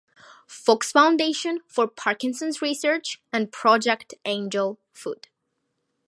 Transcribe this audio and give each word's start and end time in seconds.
Fox 0.47 0.91
Foundation 0.91 1.59
for 1.67 1.87
Parkinson's 1.87 2.59
research 2.59 3.21
and 3.31 3.51
Project 3.51 4.15
Angel 4.25 4.79
Food. 4.91 5.27